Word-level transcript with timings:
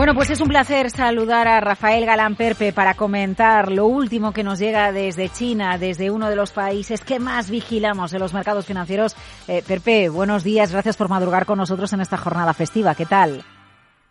Bueno, 0.00 0.14
pues 0.14 0.30
es 0.30 0.40
un 0.40 0.48
placer 0.48 0.90
saludar 0.90 1.46
a 1.46 1.60
Rafael 1.60 2.06
Galán 2.06 2.34
Perpe 2.34 2.72
para 2.72 2.94
comentar 2.94 3.70
lo 3.70 3.84
último 3.84 4.32
que 4.32 4.42
nos 4.42 4.58
llega 4.58 4.92
desde 4.92 5.28
China, 5.28 5.76
desde 5.76 6.10
uno 6.10 6.30
de 6.30 6.36
los 6.36 6.52
países 6.52 7.02
que 7.02 7.20
más 7.20 7.50
vigilamos 7.50 8.14
en 8.14 8.20
los 8.20 8.32
mercados 8.32 8.64
financieros. 8.64 9.14
Eh, 9.46 9.62
Perpe, 9.62 10.08
buenos 10.08 10.42
días, 10.42 10.72
gracias 10.72 10.96
por 10.96 11.10
madrugar 11.10 11.44
con 11.44 11.58
nosotros 11.58 11.92
en 11.92 12.00
esta 12.00 12.16
jornada 12.16 12.54
festiva. 12.54 12.94
¿Qué 12.94 13.04
tal? 13.04 13.44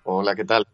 Hola, 0.04 0.36
¿qué 0.36 0.46
tal? 0.46 0.68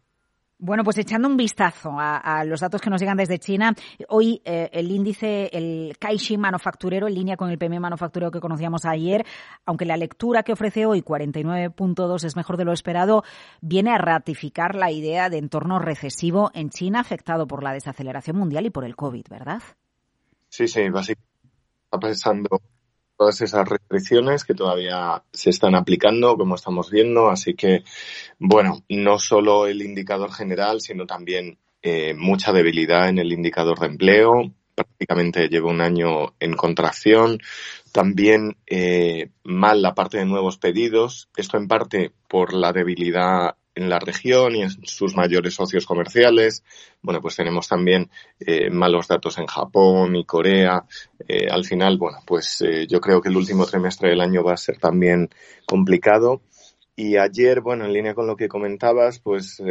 Bueno, 0.66 0.84
pues 0.84 0.98
echando 0.98 1.28
un 1.28 1.38
vistazo 1.38 1.92
a, 1.96 2.44
los 2.44 2.60
datos 2.60 2.82
que 2.82 2.90
nos 2.90 3.00
llegan 3.00 3.18
desde 3.18 3.38
China, 3.38 3.76
hoy 4.10 4.42
eh, 4.44 4.68
el 4.74 4.90
índice, 4.90 5.48
el 5.54 5.96
Caixin 6.00 6.42
manufacturero, 6.42 7.08
en 7.08 7.14
línea 7.14 7.38
con 7.38 7.52
el 7.52 7.60
PMI 7.60 7.80
manufacturero 7.80 8.32
que 8.32 8.40
conocíamos 8.40 8.84
ayer, 8.86 9.24
aunque 9.68 9.86
la 9.86 9.96
lectura 9.96 10.42
que 10.42 10.54
ofrece 10.54 10.88
hoy, 10.88 11.04
49.2, 11.04 12.24
es 12.24 12.36
mejor 12.36 12.58
de 12.58 12.66
lo 12.66 12.74
esperado, 12.74 13.24
viene 13.62 13.92
a 13.92 14.00
ratificar 14.00 14.74
la 14.74 14.92
idea 14.92 15.30
de 15.30 15.38
entorno 15.38 15.78
recesivo 15.78 16.50
en 16.56 16.72
China 16.72 17.00
afectado 17.00 17.46
por 17.46 17.62
la 17.62 17.72
desaceleración 17.72 18.36
mundial 18.36 18.66
y 18.66 18.72
por 18.72 18.86
el 18.86 18.96
COVID, 18.96 19.26
¿verdad? 19.30 19.62
Sí, 20.50 20.68
sí, 20.68 20.90
básicamente 20.90 21.30
está 21.84 22.00
pensando 22.00 22.50
todas 23.18 23.42
esas 23.42 23.68
restricciones 23.68 24.44
que 24.44 24.54
todavía 24.54 25.24
se 25.32 25.50
están 25.50 25.76
aplicando, 25.76 26.38
como 26.38 26.56
estamos 26.56 26.92
viendo. 26.92 27.30
Así 27.30 27.54
que, 27.56 27.84
bueno, 28.40 28.84
no 28.90 29.20
solo 29.20 29.68
el 29.68 29.82
indicador 29.82 30.32
general, 30.32 30.82
sino 30.82 31.06
también 31.06 31.58
eh, 31.82 32.14
mucha 32.16 32.52
debilidad 32.52 33.10
en 33.10 33.20
el 33.20 33.32
indicador 33.32 33.80
de 33.80 33.88
empleo. 33.88 34.52
Prácticamente 34.74 35.48
lleva 35.48 35.70
un 35.70 35.82
año 35.82 36.34
en 36.40 36.56
contracción. 36.56 37.40
También 37.92 38.58
eh, 38.66 39.30
mal 39.44 39.82
la 39.82 39.96
parte 39.96 40.18
de 40.18 40.26
nuevos 40.26 40.58
pedidos. 40.58 41.30
Esto 41.38 41.58
en 41.58 41.68
parte 41.68 42.12
por 42.28 42.54
la 42.54 42.74
debilidad 42.74 43.56
en 43.76 43.90
la 43.90 44.00
región 44.00 44.56
y 44.56 44.64
en 44.64 44.70
sus 44.70 45.16
mayores 45.16 45.54
socios 45.54 45.86
comerciales. 45.86 46.64
Bueno, 47.02 47.22
pues 47.22 47.36
tenemos 47.36 47.68
también 47.68 48.10
eh, 48.40 48.70
malos 48.70 49.08
datos 49.08 49.38
en 49.38 49.46
Japón 49.46 50.16
y 50.16 50.26
Corea. 50.26 50.86
Eh, 51.28 51.48
al 51.50 51.66
final, 51.66 51.98
bueno, 51.98 52.20
pues 52.26 52.62
eh, 52.62 52.88
yo 52.88 53.00
creo 53.02 53.22
que 53.22 53.30
el 53.30 53.38
último 53.38 53.66
trimestre 53.66 54.10
del 54.10 54.22
año 54.22 54.44
va 54.44 54.54
a 54.54 54.58
ser 54.58 54.78
también 54.78 55.30
complicado. 55.66 56.42
Y 56.96 57.18
ayer, 57.18 57.60
bueno, 57.62 57.86
en 57.86 57.94
línea 57.94 58.14
con 58.14 58.26
lo 58.26 58.38
que 58.38 58.48
comentabas, 58.48 59.20
pues 59.20 59.62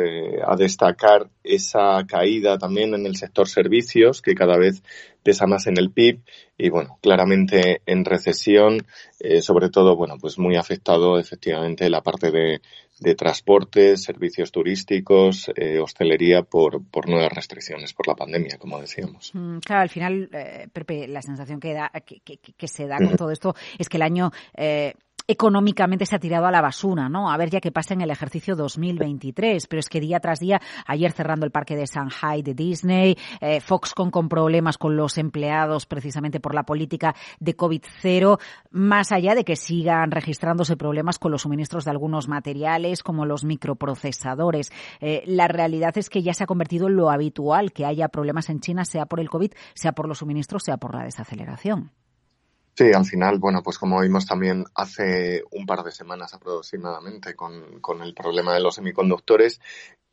a 0.46 0.56
destacar 0.56 1.30
esa 1.42 2.04
caída 2.06 2.58
también 2.58 2.92
en 2.94 3.06
el 3.06 3.16
sector 3.16 3.48
servicios, 3.48 4.20
que 4.20 4.34
cada 4.34 4.58
vez 4.58 4.82
pesa 5.22 5.46
más 5.46 5.66
en 5.66 5.78
el 5.78 5.90
PIB 5.90 6.20
y, 6.58 6.68
bueno, 6.68 6.98
claramente 7.00 7.80
en 7.86 8.04
recesión, 8.04 8.86
sobre 9.40 9.70
todo, 9.70 9.96
bueno, 9.96 10.18
pues 10.20 10.38
muy 10.38 10.56
afectado 10.56 11.18
efectivamente 11.18 11.88
la 11.88 12.02
parte 12.02 12.30
de, 12.30 12.60
de 13.00 13.14
transporte, 13.14 13.96
servicios 13.96 14.52
turísticos, 14.52 15.50
eh, 15.56 15.78
hostelería 15.80 16.42
por, 16.42 16.84
por 16.84 17.08
nuevas 17.08 17.32
restricciones 17.32 17.92
por 17.92 18.06
la 18.06 18.14
pandemia, 18.14 18.56
como 18.58 18.80
decíamos. 18.80 19.32
Mm, 19.34 19.58
claro, 19.58 19.82
al 19.82 19.88
final, 19.88 20.28
eh, 20.32 20.68
Pepe, 20.72 21.08
la 21.08 21.20
sensación 21.20 21.58
que, 21.58 21.74
da, 21.74 21.90
que, 22.04 22.20
que, 22.20 22.68
se 22.68 22.86
da 22.86 22.98
con 22.98 23.16
todo 23.16 23.30
esto 23.30 23.54
es 23.78 23.88
que 23.88 23.96
el 23.96 24.02
año 24.02 24.30
eh, 24.56 24.94
económicamente 25.26 26.06
se 26.06 26.16
ha 26.16 26.18
tirado 26.18 26.46
a 26.46 26.50
la 26.50 26.60
basura, 26.60 27.08
¿no? 27.08 27.30
A 27.30 27.36
ver 27.36 27.50
ya 27.50 27.60
qué 27.60 27.72
pasa 27.72 27.94
en 27.94 28.02
el 28.02 28.10
ejercicio 28.10 28.56
2023. 28.56 29.66
Pero 29.66 29.80
es 29.80 29.88
que 29.88 30.00
día 30.00 30.20
tras 30.20 30.40
día, 30.40 30.60
ayer 30.86 31.12
cerrando 31.12 31.46
el 31.46 31.52
parque 31.52 31.76
de 31.76 31.86
Shanghai 31.86 32.42
de 32.42 32.54
Disney, 32.54 33.16
eh, 33.40 33.60
Foxconn 33.60 34.10
con 34.10 34.28
problemas 34.28 34.78
con 34.78 34.96
los 34.96 35.18
empleados 35.18 35.86
precisamente 35.86 36.40
por 36.40 36.54
la 36.54 36.64
política 36.64 37.14
de 37.40 37.56
COVID-0, 37.56 38.38
más 38.70 39.12
allá 39.12 39.34
de 39.34 39.44
que 39.44 39.56
sigan 39.56 40.10
registrándose 40.10 40.76
problemas 40.76 41.18
con 41.18 41.32
los 41.32 41.42
suministros 41.42 41.84
de 41.84 41.90
algunos 41.90 42.28
materiales 42.28 43.02
como 43.02 43.24
los 43.24 43.44
microprocesadores. 43.44 44.72
Eh, 45.00 45.22
la 45.26 45.48
realidad 45.48 45.96
es 45.96 46.10
que 46.10 46.22
ya 46.22 46.34
se 46.34 46.44
ha 46.44 46.46
convertido 46.46 46.88
en 46.88 46.96
lo 46.96 47.10
habitual 47.10 47.72
que 47.72 47.86
haya 47.86 48.08
problemas 48.08 48.50
en 48.50 48.60
China, 48.60 48.84
sea 48.84 49.06
por 49.06 49.20
el 49.20 49.30
COVID, 49.30 49.52
sea 49.74 49.92
por 49.92 50.08
los 50.08 50.18
suministros, 50.18 50.64
sea 50.64 50.76
por 50.76 50.94
la 50.94 51.04
desaceleración. 51.04 51.92
Sí, 52.76 52.92
al 52.92 53.04
final, 53.04 53.38
bueno, 53.38 53.62
pues 53.62 53.78
como 53.78 54.00
vimos 54.00 54.26
también 54.26 54.64
hace 54.74 55.44
un 55.52 55.64
par 55.64 55.84
de 55.84 55.92
semanas 55.92 56.34
aproximadamente 56.34 57.36
con, 57.36 57.80
con 57.80 58.02
el 58.02 58.14
problema 58.14 58.52
de 58.52 58.60
los 58.60 58.74
semiconductores, 58.74 59.60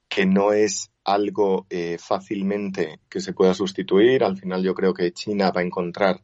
que 0.07 0.27
no 0.27 0.53
es 0.53 0.91
algo 1.03 1.65
eh, 1.71 1.97
fácilmente 1.97 2.99
que 3.09 3.19
se 3.19 3.33
pueda 3.33 3.55
sustituir. 3.55 4.23
Al 4.23 4.37
final 4.37 4.61
yo 4.61 4.75
creo 4.75 4.93
que 4.93 5.11
China 5.11 5.51
va 5.51 5.61
a 5.61 5.63
encontrar 5.63 6.21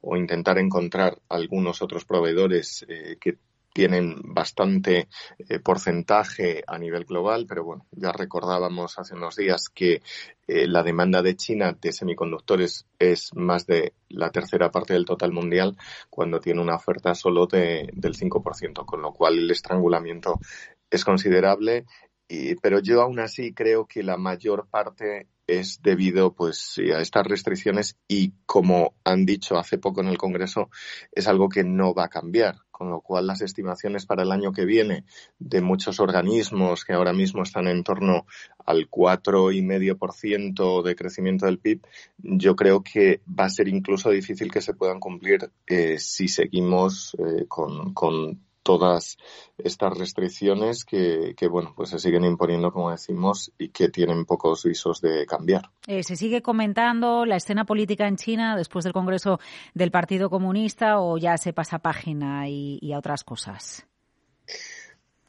o 0.00 0.16
intentar 0.16 0.58
encontrar 0.58 1.20
algunos 1.28 1.80
otros 1.82 2.04
proveedores 2.04 2.84
eh, 2.88 3.16
que 3.20 3.38
tienen 3.76 4.16
bastante 4.24 5.06
eh, 5.38 5.58
porcentaje 5.58 6.64
a 6.66 6.78
nivel 6.78 7.04
global, 7.04 7.44
pero 7.46 7.62
bueno, 7.62 7.84
ya 7.90 8.10
recordábamos 8.10 8.98
hace 8.98 9.14
unos 9.14 9.36
días 9.36 9.68
que 9.68 10.00
eh, 10.48 10.66
la 10.66 10.82
demanda 10.82 11.20
de 11.20 11.36
China 11.36 11.76
de 11.78 11.92
semiconductores 11.92 12.86
es 12.98 13.34
más 13.34 13.66
de 13.66 13.92
la 14.08 14.30
tercera 14.30 14.70
parte 14.70 14.94
del 14.94 15.04
total 15.04 15.30
mundial 15.32 15.76
cuando 16.08 16.40
tiene 16.40 16.62
una 16.62 16.76
oferta 16.76 17.14
solo 17.14 17.46
de, 17.46 17.90
del 17.92 18.14
5%, 18.16 18.86
con 18.86 19.02
lo 19.02 19.12
cual 19.12 19.40
el 19.40 19.50
estrangulamiento 19.50 20.40
es 20.88 21.04
considerable. 21.04 21.84
Y, 22.28 22.54
pero 22.54 22.78
yo 22.78 23.02
aún 23.02 23.20
así 23.20 23.52
creo 23.52 23.84
que 23.84 24.02
la 24.02 24.16
mayor 24.16 24.68
parte 24.70 25.28
es 25.46 25.80
debido 25.82 26.34
pues 26.34 26.78
a 26.78 27.00
estas 27.00 27.26
restricciones 27.26 27.96
y 28.08 28.32
como 28.46 28.94
han 29.04 29.24
dicho 29.26 29.58
hace 29.58 29.78
poco 29.78 30.00
en 30.00 30.08
el 30.08 30.18
Congreso 30.18 30.70
es 31.12 31.28
algo 31.28 31.48
que 31.48 31.64
no 31.64 31.94
va 31.94 32.04
a 32.04 32.08
cambiar 32.08 32.56
con 32.76 32.90
lo 32.90 33.00
cual 33.00 33.26
las 33.26 33.40
estimaciones 33.40 34.04
para 34.04 34.22
el 34.22 34.30
año 34.30 34.52
que 34.52 34.66
viene 34.66 35.04
de 35.38 35.62
muchos 35.62 35.98
organismos 35.98 36.84
que 36.84 36.92
ahora 36.92 37.14
mismo 37.14 37.42
están 37.42 37.68
en 37.68 37.82
torno 37.82 38.26
al 38.66 38.88
cuatro 38.90 39.50
y 39.50 39.62
medio 39.62 39.96
por 39.96 40.12
ciento 40.12 40.82
de 40.82 40.94
crecimiento 40.94 41.46
del 41.46 41.58
PIB, 41.58 41.80
yo 42.18 42.54
creo 42.54 42.82
que 42.82 43.22
va 43.26 43.44
a 43.46 43.48
ser 43.48 43.68
incluso 43.68 44.10
difícil 44.10 44.52
que 44.52 44.60
se 44.60 44.74
puedan 44.74 45.00
cumplir 45.00 45.50
eh, 45.66 45.98
si 45.98 46.28
seguimos 46.28 47.16
eh, 47.18 47.46
con, 47.48 47.94
con 47.94 48.45
todas 48.66 49.16
estas 49.56 49.96
restricciones 49.96 50.84
que, 50.84 51.36
bueno, 51.48 51.72
pues 51.76 51.90
se 51.90 52.00
siguen 52.00 52.24
imponiendo, 52.24 52.72
como 52.72 52.90
decimos, 52.90 53.52
y 53.56 53.68
que 53.68 53.90
tienen 53.90 54.24
pocos 54.24 54.64
visos 54.64 55.00
de 55.00 55.24
cambiar. 55.24 55.70
Eh, 55.86 56.02
¿Se 56.02 56.16
sigue 56.16 56.42
comentando 56.42 57.24
la 57.24 57.36
escena 57.36 57.64
política 57.64 58.08
en 58.08 58.16
China 58.16 58.56
después 58.56 58.82
del 58.84 58.92
Congreso 58.92 59.38
del 59.72 59.92
Partido 59.92 60.28
Comunista 60.30 60.98
o 60.98 61.16
ya 61.16 61.38
se 61.38 61.52
pasa 61.52 61.78
página 61.78 62.48
y, 62.48 62.92
a 62.92 62.98
otras 62.98 63.22
cosas? 63.22 63.86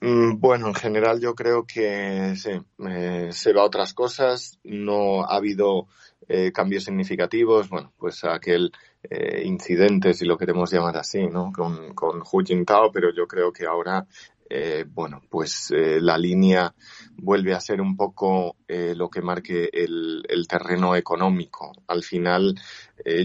Mm, 0.02 0.40
bueno, 0.40 0.70
en 0.70 0.76
general 0.76 1.20
yo 1.20 1.36
creo 1.36 1.64
que 1.68 2.32
eh, 2.32 3.32
se 3.32 3.54
va 3.54 3.62
a 3.62 3.66
otras 3.66 3.94
cosas. 3.94 4.58
No 4.64 5.26
ha 5.26 5.36
habido 5.36 5.88
eh, 6.28 6.52
cambios 6.52 6.84
significativos. 6.84 7.70
Bueno, 7.70 7.94
pues 7.98 8.24
aquel 8.24 8.72
eh, 9.04 9.44
incidente, 9.46 10.14
si 10.14 10.26
lo 10.26 10.38
queremos 10.38 10.72
llamar 10.72 10.98
así, 10.98 11.28
¿no? 11.28 11.52
Con, 11.52 11.94
con 11.94 12.22
Hu 12.22 12.44
Jintao, 12.44 12.92
pero 12.92 13.14
yo 13.14 13.28
creo 13.28 13.52
que 13.52 13.66
ahora, 13.66 14.06
eh, 14.50 14.86
bueno, 14.88 15.22
pues 15.30 15.72
eh, 15.72 16.00
la 16.02 16.18
línea 16.18 16.74
vuelve 17.16 17.54
a 17.54 17.60
ser 17.60 17.82
un 17.82 17.96
poco 17.96 18.56
eh, 18.68 18.94
lo 18.96 19.10
que 19.10 19.22
marque 19.22 19.70
el, 19.72 20.24
el, 20.28 20.48
terreno 20.48 20.96
económico. 20.96 21.72
Al 21.88 22.04
final, 22.04 22.56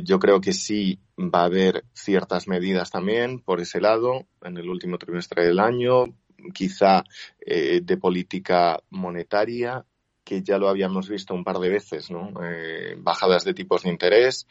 yo 0.05 0.19
creo 0.19 0.41
que 0.41 0.53
sí 0.53 1.01
va 1.19 1.41
a 1.41 1.47
haber 1.47 1.85
ciertas 1.93 2.47
medidas 2.47 2.91
también 2.91 3.41
por 3.41 3.61
ese 3.61 3.81
lado 3.81 4.27
en 4.43 4.57
el 4.59 4.69
último 4.69 4.99
trimestre 4.99 5.47
del 5.47 5.59
año, 5.59 6.05
quizá 6.53 7.05
de 7.41 7.97
política 7.97 8.79
monetaria, 8.91 9.85
que 10.25 10.43
ya 10.43 10.59
lo 10.59 10.69
habíamos 10.69 11.09
visto 11.09 11.35
un 11.35 11.45
par 11.45 11.59
de 11.59 11.69
veces, 11.69 12.11
¿no? 12.11 12.33
Eh, 12.45 12.97
bajadas 12.99 13.45
de 13.45 13.55
tipos 13.55 13.83
de 13.83 13.91
interés, 13.91 14.47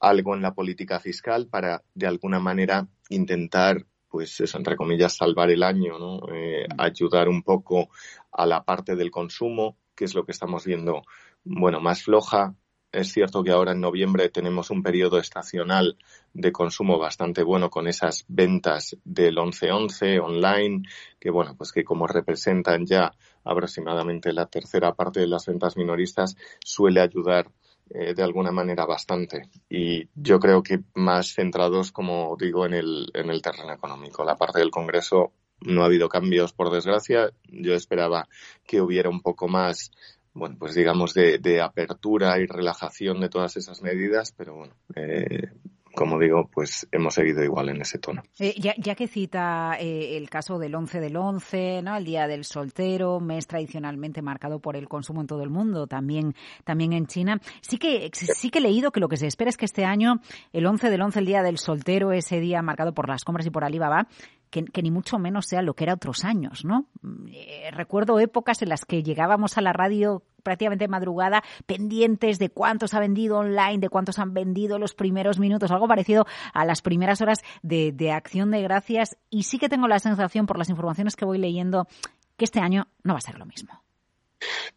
algo 0.00 0.34
en 0.34 0.42
la 0.42 0.54
política 0.54 1.00
fiscal 1.00 1.46
para, 1.48 1.82
de 1.94 2.06
alguna 2.06 2.38
manera, 2.38 2.86
intentar, 3.08 3.86
pues 4.08 4.40
eso, 4.40 4.58
entre 4.58 4.76
comillas, 4.76 5.16
salvar 5.16 5.50
el 5.50 5.62
año, 5.62 5.98
¿no? 5.98 6.20
Eh, 6.32 6.66
ayudar 6.78 7.28
un 7.28 7.42
poco 7.42 7.88
a 8.32 8.46
la 8.46 8.64
parte 8.64 8.96
del 8.96 9.10
consumo, 9.10 9.76
que 9.94 10.04
es 10.04 10.14
lo 10.14 10.24
que 10.24 10.32
estamos 10.32 10.64
viendo, 10.64 11.02
bueno, 11.44 11.80
más 11.80 12.02
floja. 12.02 12.54
Es 12.90 13.12
cierto 13.12 13.42
que 13.42 13.50
ahora 13.50 13.72
en 13.72 13.80
noviembre 13.80 14.28
tenemos 14.28 14.70
un 14.70 14.82
periodo 14.82 15.18
estacional 15.18 15.98
de 16.32 16.52
consumo 16.52 16.96
bastante 16.96 17.42
bueno 17.42 17.68
con 17.68 17.88
esas 17.88 18.24
ventas 18.28 18.96
del 19.04 19.36
11-11 19.36 20.20
online, 20.22 20.82
que 21.18 21.30
bueno, 21.30 21.56
pues 21.56 21.72
que 21.72 21.82
como 21.82 22.06
representan 22.06 22.86
ya 22.86 23.12
aproximadamente 23.44 24.32
la 24.32 24.46
tercera 24.46 24.94
parte 24.94 25.20
de 25.20 25.28
las 25.28 25.46
ventas 25.46 25.76
minoristas, 25.76 26.36
suele 26.64 27.00
ayudar 27.00 27.50
eh, 27.90 28.14
de 28.14 28.22
alguna 28.22 28.50
manera 28.50 28.86
bastante. 28.86 29.50
Y 29.68 30.08
yo 30.14 30.40
creo 30.40 30.62
que 30.62 30.80
más 30.94 31.34
centrados, 31.34 31.92
como 31.92 32.36
digo, 32.38 32.64
en 32.64 32.74
el, 32.74 33.10
en 33.14 33.30
el 33.30 33.42
terreno 33.42 33.72
económico. 33.72 34.24
La 34.24 34.36
parte 34.36 34.58
del 34.60 34.70
Congreso 34.70 35.32
no 35.60 35.82
ha 35.82 35.86
habido 35.86 36.08
cambios, 36.08 36.52
por 36.52 36.70
desgracia. 36.70 37.30
Yo 37.44 37.74
esperaba 37.74 38.28
que 38.66 38.80
hubiera 38.80 39.10
un 39.10 39.20
poco 39.20 39.48
más, 39.48 39.90
bueno, 40.32 40.56
pues 40.58 40.74
digamos, 40.74 41.12
de, 41.14 41.38
de 41.38 41.60
apertura 41.60 42.38
y 42.38 42.46
relajación 42.46 43.20
de 43.20 43.28
todas 43.28 43.56
esas 43.56 43.82
medidas, 43.82 44.32
pero 44.32 44.54
bueno, 44.54 44.74
eh, 44.96 45.52
como 45.94 46.18
digo, 46.18 46.48
pues 46.52 46.86
hemos 46.92 47.14
seguido 47.14 47.42
igual 47.42 47.68
en 47.68 47.80
ese 47.80 47.98
tono. 47.98 48.22
Eh, 48.38 48.54
ya, 48.58 48.94
que 48.94 49.06
cita 49.06 49.76
eh, 49.78 50.16
el 50.16 50.28
caso 50.28 50.58
del 50.58 50.74
11 50.74 51.00
del 51.00 51.16
11, 51.16 51.82
¿no? 51.82 51.96
el 51.96 52.04
Día 52.04 52.26
del 52.26 52.44
Soltero, 52.44 53.20
mes 53.20 53.46
tradicionalmente 53.46 54.22
marcado 54.22 54.60
por 54.60 54.76
el 54.76 54.88
consumo 54.88 55.20
en 55.20 55.26
todo 55.26 55.42
el 55.42 55.50
mundo, 55.50 55.86
también, 55.86 56.34
también 56.64 56.92
en 56.92 57.06
China, 57.06 57.40
sí 57.60 57.78
que, 57.78 58.10
sí 58.12 58.50
que 58.50 58.58
he 58.58 58.62
leído 58.62 58.90
que 58.90 59.00
lo 59.00 59.08
que 59.08 59.16
se 59.16 59.26
espera 59.26 59.48
es 59.48 59.56
que 59.56 59.64
este 59.64 59.84
año, 59.84 60.20
el 60.52 60.66
11 60.66 60.90
del 60.90 61.02
11, 61.02 61.18
el 61.20 61.26
Día 61.26 61.42
del 61.42 61.58
Soltero, 61.58 62.12
ese 62.12 62.40
día 62.40 62.62
marcado 62.62 62.94
por 62.94 63.08
las 63.08 63.24
compras 63.24 63.46
y 63.46 63.50
por 63.50 63.64
Alibaba, 63.64 64.08
que, 64.50 64.82
ni 64.82 64.90
mucho 64.90 65.18
menos 65.18 65.46
sea 65.46 65.62
lo 65.62 65.74
que 65.74 65.84
era 65.84 65.94
otros 65.94 66.24
años, 66.24 66.64
¿no? 66.64 66.86
Eh, 67.32 67.70
recuerdo 67.72 68.20
épocas 68.20 68.62
en 68.62 68.68
las 68.68 68.84
que 68.84 69.02
llegábamos 69.02 69.58
a 69.58 69.60
la 69.60 69.72
radio 69.72 70.22
prácticamente 70.44 70.86
madrugada 70.86 71.42
pendientes 71.66 72.38
de 72.38 72.50
cuántos 72.50 72.94
ha 72.94 73.00
vendido 73.00 73.38
online, 73.38 73.78
de 73.78 73.88
cuántos 73.88 74.20
han 74.20 74.32
vendido 74.32 74.78
los 74.78 74.94
primeros 74.94 75.40
minutos, 75.40 75.72
algo 75.72 75.88
parecido 75.88 76.26
a 76.52 76.64
las 76.64 76.82
primeras 76.82 77.20
horas 77.20 77.40
de, 77.62 77.90
de 77.90 78.12
acción 78.12 78.52
de 78.52 78.62
gracias. 78.62 79.16
Y 79.30 79.42
sí 79.42 79.58
que 79.58 79.68
tengo 79.68 79.88
la 79.88 79.98
sensación, 79.98 80.46
por 80.46 80.58
las 80.58 80.68
informaciones 80.68 81.16
que 81.16 81.24
voy 81.24 81.38
leyendo, 81.38 81.88
que 82.36 82.44
este 82.44 82.60
año 82.60 82.86
no 83.02 83.14
va 83.14 83.18
a 83.18 83.22
ser 83.22 83.38
lo 83.38 83.46
mismo. 83.46 83.82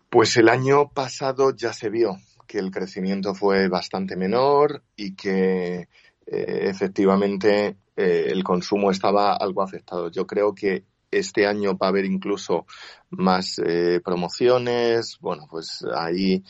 Pues 0.09 0.37
el 0.37 0.49
año 0.49 0.89
pasado 0.89 1.53
ya 1.55 1.73
se 1.73 1.89
vio 1.89 2.17
que 2.47 2.59
el 2.59 2.71
crecimiento 2.71 3.35
fue 3.35 3.67
bastante 3.67 4.15
menor 4.15 4.83
y 4.95 5.15
que 5.15 5.79
eh, 5.79 5.87
efectivamente 6.25 7.77
eh, 7.95 8.27
el 8.29 8.43
consumo 8.43 8.89
estaba 8.89 9.35
algo 9.35 9.61
afectado. 9.61 10.09
Yo 10.09 10.25
creo 10.25 10.55
que 10.55 10.85
este 11.17 11.47
año 11.47 11.77
va 11.77 11.87
a 11.87 11.89
haber 11.89 12.05
incluso 12.05 12.65
más 13.09 13.59
eh, 13.59 14.01
promociones. 14.03 15.17
Bueno, 15.19 15.47
pues 15.49 15.85
ahí 15.95 16.43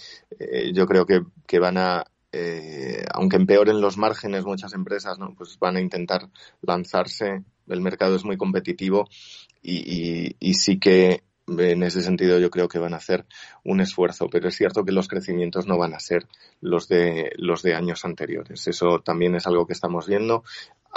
yo 0.73 0.85
creo 0.85 1.05
que, 1.05 1.21
que 1.45 1.59
van 1.59 1.77
a, 1.77 2.05
aunque 3.13 3.37
empeoren 3.37 3.81
los 3.81 3.97
márgenes 3.97 4.45
muchas 4.45 4.73
empresas, 4.73 5.17
¿no? 5.17 5.33
pues 5.35 5.57
van 5.59 5.77
a 5.77 5.81
intentar 5.81 6.29
lanzarse. 6.61 7.43
El 7.67 7.81
mercado 7.81 8.15
es 8.15 8.23
muy 8.23 8.37
competitivo 8.37 9.07
y, 9.61 10.35
y 10.39 10.53
sí 10.53 10.79
que 10.79 11.23
en 11.47 11.83
ese 11.83 12.01
sentido 12.01 12.39
yo 12.39 12.49
creo 12.49 12.67
que 12.67 12.79
van 12.79 12.93
a 12.93 12.97
hacer 12.97 13.25
un 13.63 13.79
esfuerzo, 13.79 14.27
pero 14.29 14.49
es 14.49 14.55
cierto 14.55 14.83
que 14.83 14.91
los 14.91 15.07
crecimientos 15.07 15.65
no 15.65 15.77
van 15.77 15.93
a 15.93 15.99
ser 15.99 16.27
los 16.59 16.87
de 16.87 17.31
los 17.37 17.63
de 17.63 17.73
años 17.73 18.03
anteriores. 18.03 18.67
Eso 18.67 18.99
también 18.99 19.35
es 19.35 19.47
algo 19.47 19.65
que 19.65 19.73
estamos 19.73 20.07
viendo. 20.07 20.43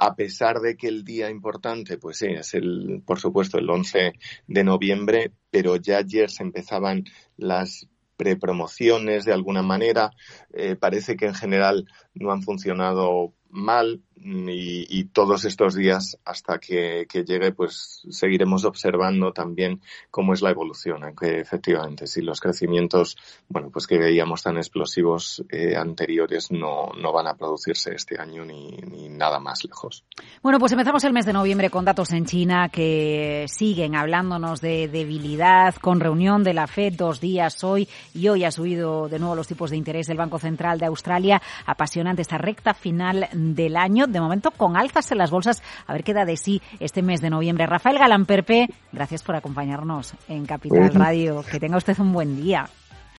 A 0.02 0.14
pesar 0.16 0.60
de 0.60 0.78
que 0.78 0.88
el 0.88 1.04
día 1.04 1.28
importante, 1.28 1.98
pues 1.98 2.16
sí, 2.16 2.28
es 2.28 2.54
el, 2.54 3.02
por 3.04 3.20
supuesto, 3.20 3.58
el 3.58 3.68
11 3.68 4.14
de 4.46 4.64
noviembre, 4.64 5.32
pero 5.50 5.76
ya 5.76 5.98
ayer 5.98 6.30
se 6.30 6.42
empezaban 6.42 7.04
las 7.36 7.86
prepromociones 8.16 9.26
de 9.26 9.34
alguna 9.34 9.62
manera. 9.62 10.12
Eh, 10.54 10.74
parece 10.74 11.16
que 11.16 11.26
en 11.26 11.34
general 11.34 11.84
no 12.14 12.32
han 12.32 12.40
funcionado 12.42 13.34
mal 13.50 14.02
y, 14.22 15.04
todos 15.12 15.44
estos 15.44 15.74
días 15.74 16.18
hasta 16.24 16.58
que, 16.58 17.06
llegue 17.26 17.52
pues 17.52 18.02
seguiremos 18.10 18.64
observando 18.64 19.32
también 19.32 19.80
cómo 20.10 20.34
es 20.34 20.42
la 20.42 20.50
evolución 20.50 21.02
aunque 21.04 21.40
efectivamente 21.40 22.06
si 22.06 22.22
los 22.22 22.40
crecimientos 22.40 23.16
bueno 23.48 23.70
pues 23.70 23.86
que 23.86 23.98
veíamos 23.98 24.42
tan 24.42 24.56
explosivos 24.56 25.44
eh, 25.50 25.76
anteriores 25.76 26.50
no, 26.50 26.90
no 27.00 27.12
van 27.12 27.26
a 27.26 27.34
producirse 27.34 27.94
este 27.94 28.20
año 28.20 28.44
ni, 28.44 28.70
ni 28.70 29.08
nada 29.08 29.40
más 29.40 29.64
lejos. 29.64 30.04
Bueno 30.42 30.58
pues 30.58 30.72
empezamos 30.72 31.02
el 31.04 31.12
mes 31.12 31.26
de 31.26 31.32
noviembre 31.32 31.70
con 31.70 31.84
datos 31.84 32.12
en 32.12 32.26
China 32.26 32.68
que 32.68 33.46
siguen 33.48 33.94
hablándonos 33.94 34.60
de 34.60 34.88
debilidad 34.88 35.74
con 35.76 36.00
reunión 36.00 36.44
de 36.44 36.54
la 36.54 36.66
FED 36.66 36.94
dos 36.94 37.20
días 37.20 37.64
hoy 37.64 37.88
y 38.14 38.28
hoy 38.28 38.44
ha 38.44 38.50
subido 38.50 39.08
de 39.08 39.18
nuevo 39.18 39.34
los 39.34 39.48
tipos 39.48 39.70
de 39.70 39.76
interés 39.76 40.06
del 40.06 40.18
Banco 40.18 40.38
Central 40.38 40.78
de 40.78 40.86
Australia. 40.86 41.40
Apasionante 41.66 42.22
esta 42.22 42.38
recta 42.38 42.74
final 42.74 43.28
del 43.32 43.76
año 43.76 44.06
de 44.10 44.20
momento 44.20 44.50
con 44.50 44.76
alzas 44.76 45.10
en 45.12 45.18
las 45.18 45.30
bolsas. 45.30 45.62
A 45.86 45.92
ver 45.92 46.04
qué 46.04 46.14
da 46.14 46.24
de 46.24 46.36
sí 46.36 46.60
este 46.78 47.02
mes 47.02 47.20
de 47.20 47.30
noviembre. 47.30 47.66
Rafael 47.66 47.98
Galán 47.98 48.26
Perpe, 48.26 48.68
gracias 48.92 49.22
por 49.22 49.36
acompañarnos 49.36 50.14
en 50.28 50.46
Capital 50.46 50.92
Radio. 50.94 51.44
Que 51.50 51.60
tenga 51.60 51.76
usted 51.76 51.98
un 51.98 52.12
buen 52.12 52.36
día. 52.36 52.68